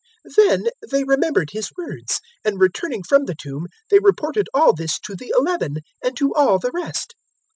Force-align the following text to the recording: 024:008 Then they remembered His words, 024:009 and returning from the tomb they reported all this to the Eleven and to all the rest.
024:008 0.27 0.35
Then 0.47 0.63
they 0.89 1.03
remembered 1.03 1.49
His 1.51 1.71
words, 1.77 2.21
024:009 2.43 2.45
and 2.51 2.59
returning 2.59 3.03
from 3.03 3.25
the 3.25 3.35
tomb 3.35 3.67
they 3.91 3.99
reported 3.99 4.49
all 4.51 4.73
this 4.73 4.99
to 5.01 5.15
the 5.15 5.31
Eleven 5.37 5.75
and 6.03 6.17
to 6.17 6.33
all 6.33 6.57
the 6.57 6.71
rest. 6.73 7.13